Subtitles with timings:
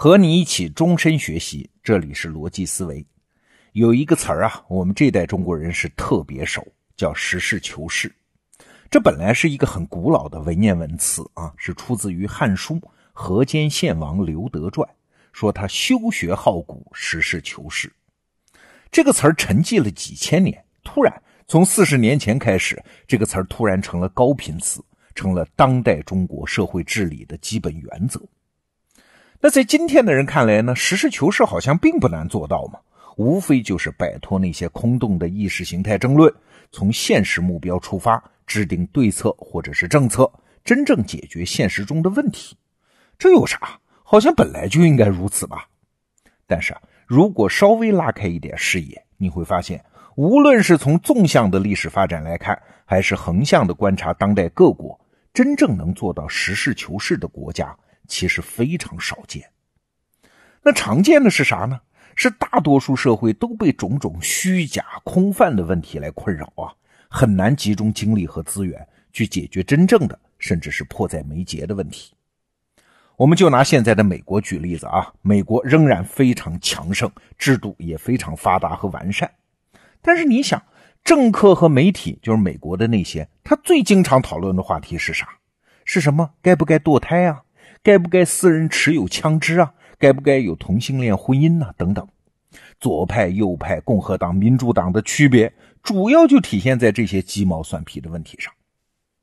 [0.00, 3.04] 和你一起终身学习，这里是逻辑思维。
[3.72, 6.64] 有一个词儿啊，我们这代中国人是特别熟，
[6.96, 8.14] 叫实事求是。
[8.88, 12.74] 这本来是一个很古老的文言文词啊，是出自于《汉书·
[13.12, 14.88] 河间献王刘德传》，
[15.32, 17.92] 说他修学好古，实事求是。
[18.92, 21.12] 这个词儿沉寂了几千年，突然
[21.48, 24.80] 从四十年前开始，这个词儿突然成了高频词，
[25.16, 28.24] 成了当代中国社会治理的基本原则。
[29.40, 32.80] 那在今天的人看来呢，实事求是好像并不难做到嘛，
[33.16, 36.32] 无非就是摆脱那些空洞的意识形态争论，
[36.72, 40.28] 从现实目标出发，制定对策或者是政策，
[40.64, 42.56] 真正解决现实中的问题。
[43.16, 43.78] 这有啥？
[44.02, 45.68] 好像本来就应该如此吧。
[46.46, 49.84] 但是啊，如果稍微拉开一点视野，你会发现，
[50.16, 54.98] 无论是从纵向的历史发展来看，还是横向的观察当代各国，
[55.32, 57.76] 真正能做到实事求是的国家。
[58.08, 59.48] 其实非常少见。
[60.62, 61.80] 那常见的是啥呢？
[62.16, 66.74] 是大多数社会都被种种虚假、空泛的问题来困扰啊，
[67.08, 72.12] 很难集中精力和资源去解决真正的，甚至是迫在眉睫的问题。
[73.16, 79.30] 我们就拿现在的美国举例子啊，美国仍然非常强盛，制度也非常发达和完善。
[80.02, 80.60] 但是你想，
[81.04, 85.28] 政客和媒体，就是美国的那些，他最经常讨论的话题是啥？
[85.84, 86.30] 是什么？
[86.42, 87.42] 该不该堕胎啊？
[87.88, 89.72] 该不该私人持有枪支啊？
[89.98, 91.72] 该不该有同性恋婚姻呢？
[91.78, 92.06] 等等，
[92.78, 95.50] 左派、右派、共和党、民主党的区别，
[95.82, 98.52] 主要就体现在这些鸡毛蒜皮的问题上。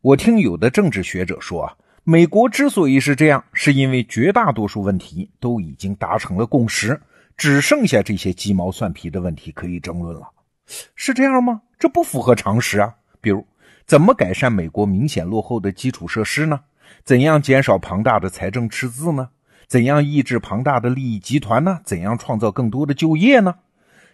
[0.00, 7.00] 我听有的政治学者说啊，美国之所以是这样，是因为绝大多数问题都已经达成了共识，
[7.36, 10.28] 只剩下这些鸡毛蒜皮的问题可以争论了。
[10.96, 11.62] 是这样吗？
[11.78, 12.92] 这不符合常识啊！
[13.20, 13.46] 比如，
[13.86, 16.58] 怎么改善美国明显落后的基础设施呢？
[17.04, 19.30] 怎样减少庞大的财政赤字呢？
[19.66, 21.80] 怎样抑制庞大的利益集团呢？
[21.84, 23.56] 怎样创造更多的就业呢？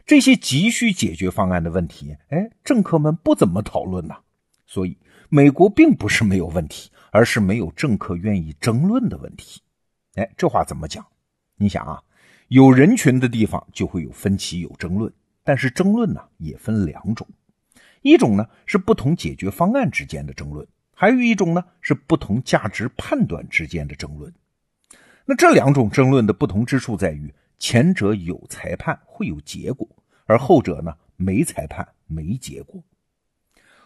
[0.07, 4.17] 这些急需解决方案的问题，哎，政客们不怎么讨论呐。
[4.67, 9.63] 所以，美国并不是没有问题，而是没有政客愿意争论的问题。
[10.17, 11.07] 哎，这话怎么讲？
[11.57, 12.03] 你想啊，
[12.49, 15.13] 有人群的地方就会有分歧、有争论，
[15.43, 17.27] 但是争论呢也分两种，
[18.03, 20.67] 一种呢是不同解决方案之间的争论。
[21.05, 24.33] 还有一种呢，是不同价值判断之间的争论。
[25.27, 29.87] 那这两种争论的不同之处在于，前者有裁判会有结果，
[30.25, 32.83] 而后者呢没裁判没结果。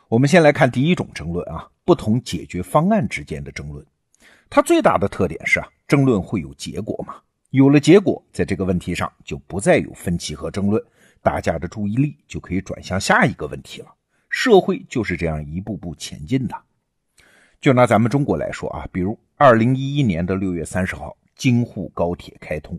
[0.06, 3.84] 我们先来看第一种争论啊，不同解决方案之间的争论。
[4.48, 7.16] 它最大的特点是啊，争论会有结果嘛，
[7.50, 10.80] 有了结果，在这个问题上就不再有分歧和争论，
[11.20, 13.92] 大家的注意力就可以转向下一个问题了。
[14.30, 16.54] 社会就是这样一步步前进的。
[17.60, 22.78] 就拿咱们中国来说啊，比如二零一一年的六月三十号，京沪高铁开通，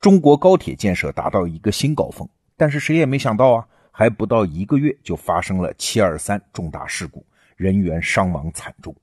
[0.00, 2.28] 中国高铁建设达到一个新高峰。
[2.56, 7.24] 但是谁也没想到啊，还不到一个月就发生了七二三重大事故，
[7.56, 8.94] 人员伤亡惨重。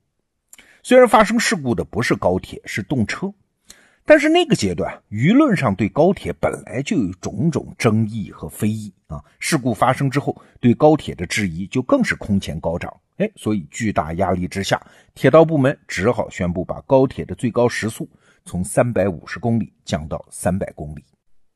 [0.83, 3.33] 虽然发生事故的不是高铁，是动车，
[4.07, 9.21] 但是那个阶段舆论上对高铁本来就有种种争议和非议啊。
[9.37, 12.89] 事故发生之后，对高铁的质疑就更是空前高涨。
[13.17, 14.81] 哎，所以巨大压力之下，
[15.13, 18.09] 铁道部门只好宣布把高铁的最高时速
[18.45, 21.03] 从三百五十公里降到三百公里。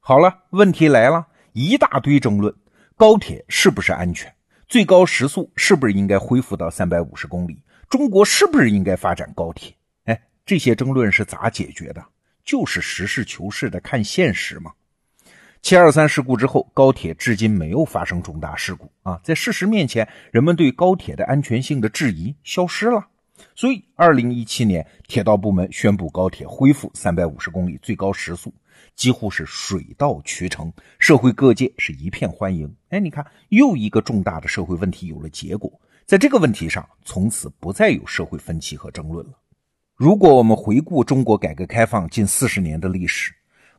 [0.02, 2.54] 好了，问题来了，一大堆争论：
[2.98, 4.30] 高铁是不是安全？
[4.68, 7.64] 最高时速是不是应该恢复到三百五十公里？
[7.88, 9.74] 中国是不是应该发展高铁？
[10.04, 12.04] 哎，这些争论是咋解决的？
[12.44, 14.72] 就是实事求是的看现实嘛。
[15.62, 19.22] 七二三事故之后，高铁至今没有发生重大事故啊！
[19.24, 23.08] 在事实面前，人们对高铁的安全性的质疑消失了。
[23.56, 28.52] 所以，二零一七年，铁道部门宣布高铁恢复三百五十公里最高时速，
[28.96, 32.72] 几乎是水到渠成，社会各界是一片欢迎。
[32.90, 35.72] 哎，你看，又一个重大的社会问题有了结果，
[36.08, 39.34] 在这个问题上，从此不再有社会分歧和争论了。
[40.02, 43.32] 如果我们回顾中国改革开放近四十年的历史，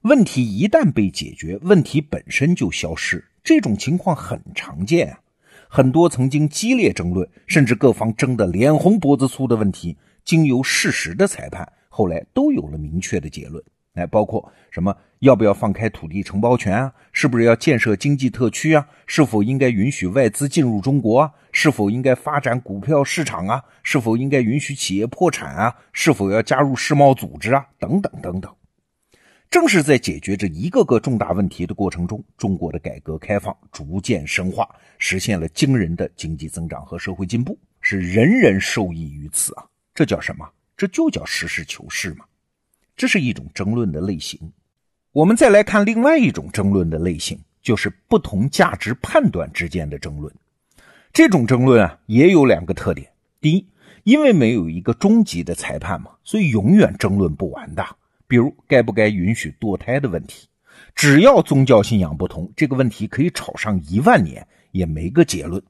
[0.03, 5.19] 问题一旦被解决，问题本身就消失，这种情况很常见啊。
[5.67, 13.61] 很多曾经激烈争论，甚至各方争得脸红脖子粗的问题，经由事实的裁判，后来都有了明确的结论。
[13.95, 16.93] 哎，包括什么要不要放开土地承包权啊？
[17.11, 18.87] 是不是要建设经济特区啊？
[19.09, 21.33] 是否应该允许外资进入中国啊？
[21.53, 23.63] 是否应该发展股票市场啊？
[23.83, 25.77] 是否应该允许企业破产啊？
[25.93, 27.67] 是否要加入世贸组织啊？
[27.79, 28.53] 等等等等。
[29.51, 34.67] 正是在解决这一个个重大问题的过程中，中国的改革开放逐渐深化，
[34.97, 39.67] 实现了惊人的经济增长和社会进步，是人人受益于此啊！
[39.95, 40.51] 这叫什么？
[40.75, 42.25] 这就叫实事求是嘛！
[42.97, 44.41] 这是一种争论的类型。
[45.13, 50.33] 我们再来看另外一种争论的类型，就是不同价值判断之间的争论。
[51.13, 53.07] 这种争论啊，也有两个特点：
[53.39, 53.67] 第一，
[54.03, 57.85] 因为没有一个终极的裁判嘛，所以永远争论不完的。
[58.27, 60.49] 比如该不该允许堕胎的问题，
[60.95, 65.63] 只要宗教信仰不同，这个问题可以吵上一万年也没个结论。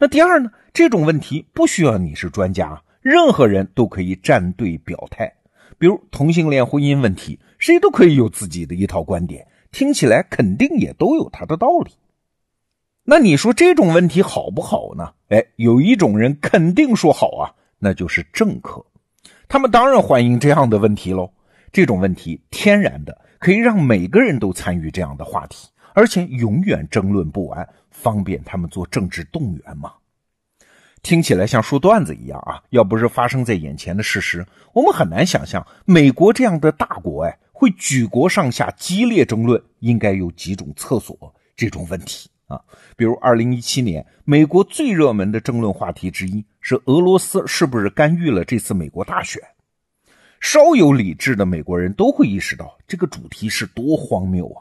[0.00, 0.50] 那第二呢？
[0.72, 5.32] 这种问题不需要你是专家，任何人都可以站队表态。
[5.78, 11.92] 比如同性恋婚姻问题，谁都可以有自己的一套观点，听起来肯定也都有他的道理。
[13.06, 15.12] 那你说这种问题好不好呢？
[15.28, 18.82] 哎，有一种人肯定说好啊，那就是政客，
[19.46, 21.30] 他们当然欢迎这样的问题喽。
[21.70, 29.92] 这种问题天然的可以让每个人都参与这样的话题，而且永远争论不完，方便他们做政治动员嘛。
[31.02, 32.62] 听起来像说段子一样啊！
[32.70, 42.60] 要不是发生在眼前的事实，我们很难想象美国这样的大国，哎，会举国上下激烈争论应该有几种厕所这种问题啊。
[42.96, 49.40] 比如，二零一七年美国最热门的争论话题之一是俄罗斯是不是干预了这次美国大选？
[50.40, 54.60] 稍有理智的美国人都会意识到这个主题是多荒谬啊！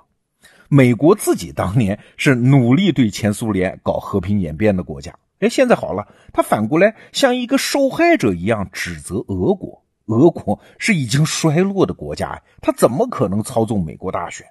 [0.70, 5.14] 美国自己当年是努力对前苏联搞和平演变的国家。
[5.40, 9.84] 哎，现在好了，他反过来像一个受害者一样指责俄国。
[10.06, 14.48] 俄国是已经衰落的国家，他怎么可能操纵美国大选？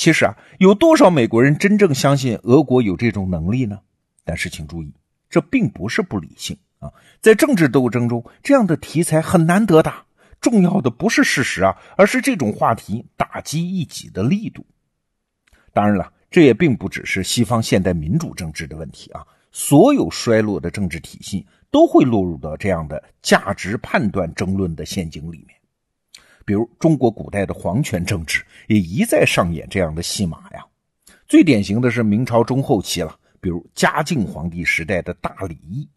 [0.00, 3.80] 其实啊，有多少美国人真正相信俄国有这种能力呢？
[4.24, 4.94] 但是请注意，
[5.28, 6.90] 这并不是不理性啊。
[7.20, 9.92] 在政治斗争中，这样的题材很难得的。
[10.40, 14.64] 重要的不是事实啊，而是这种话题打击异己的力度。
[15.74, 19.20] 当然了，这也并不只是西方现代民主政治的问题啊。
[19.52, 25.59] 所有衰落的政治体系都会落入到这样的价值判断争论的陷阱里面，
[26.50, 30.66] 比如中国古代的皇权政治也一再上演这样的戏码呀。
[31.28, 35.88] 最典型的是明朝中后期了，比如嘉靖皇帝时代的大礼议。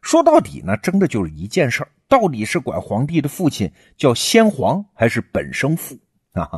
[0.00, 5.94] 说到底呢，争的就是一件事到底是管皇帝的父亲叫先皇还是本生父
[6.32, 6.48] 啊？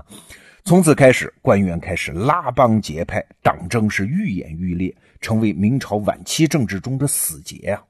[0.63, 7.83] 从此开始，官员开始拉帮结派，党争是愈演愈烈，成为明朝晚期政治中的死结啊。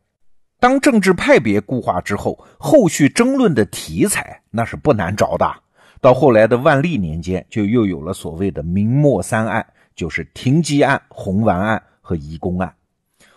[0.58, 5.54] 当政治派别固化之后，后续争论的题材那是不难找的。
[6.00, 12.74] 到后来的万历年间，就又有了所谓的明末三案，就是停机案、红丸案和移宫案。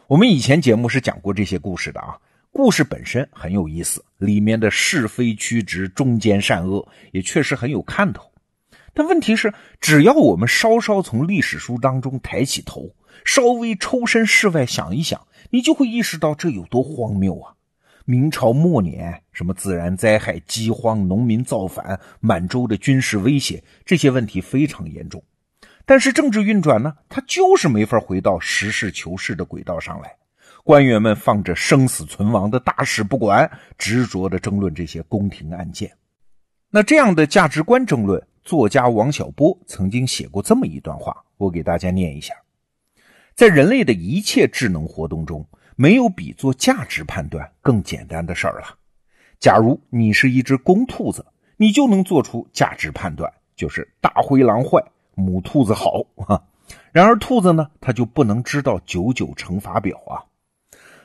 [0.07, 2.17] 我们以前节目是讲过这些故事的啊，
[2.51, 8.23] 故事本身很有意思，里面的是非曲直、忠奸善恶也确实很有看头。
[8.93, 12.89] 但问题是，只要我们稍稍从历史书当中抬起头，
[13.25, 17.53] 稍微抽身事外想一想，你就会意识到这有多荒谬啊！
[18.05, 25.23] 明朝末年，什么自然灾害、饥荒、农民造反、满洲的军事威胁，这些问题非常严重。
[25.85, 30.15] 但是政治运转呢，它就是没法回到实事求是的轨道上来。
[30.63, 35.91] 官员们放着生死存亡的大事不管，执着的争论这些宫廷案件。
[36.69, 38.23] 那这样的价值观争论。
[38.41, 42.33] 作家王小波曾经写过这么一段话，我给大家念一下：
[43.39, 45.47] 在人类的一切智能活动中，
[45.77, 48.75] 没有比做价值判断更简单的事儿了。
[49.39, 54.83] 假如你是一只公兔子，你就能做出价值判断，就是大灰狼坏，
[55.15, 56.43] 母兔子好啊。
[56.91, 60.19] 然而兔子呢，它就不能知道九九乘法表啊。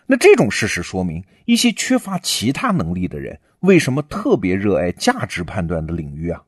[0.04, 6.42] 那这种事实说明，一些缺乏其他能力的人为什么特别热爱价值判断的领域啊？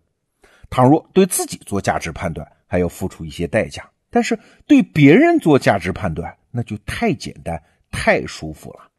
[0.69, 3.85] 倘若对自己做价值判断，还要付出一些代价；
[4.17, 8.91] 但是对别人做价值判断，那就太简单、太舒服了。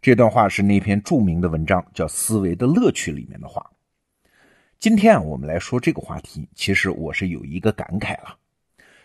[0.00, 3.70] 这段话是那篇著名的文章叫《思维的乐趣》里面的话。
[4.78, 8.34] 今天啊，我们来说这个话题，其实我是有一个感慨了：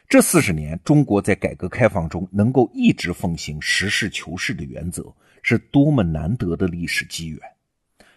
[0.07, 7.41] 这四十年，中国在改革开放中能够一直奉行实事求是的原则，是多么难得的历史机缘。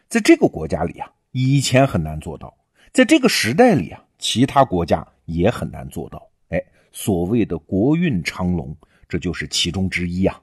[0.07, 2.57] 在这个国家里啊，以前很难做到。
[2.93, 6.31] 在这个时代里啊，其他国家也很难做到。
[6.49, 8.77] 哎，所谓的国运昌隆，
[9.09, 10.41] 这就是其中之一啊。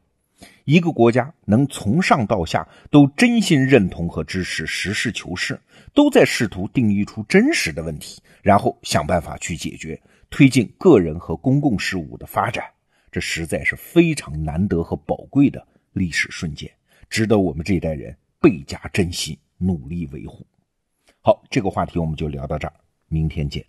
[0.66, 5.60] 一个国家能从上到下都真心认同和支持实事求是，
[5.94, 12.66] 都在试图定义出真实的问题，然后想办法去解决，推进个人和公共事务的发展。
[13.12, 16.72] 这实在是非常难得和宝贵的历史瞬间，
[17.10, 20.46] 值得我们这一代人倍加珍惜，努力维护。
[21.22, 22.74] 好，这个话题我们就聊到这儿，
[23.10, 23.64] 明天见。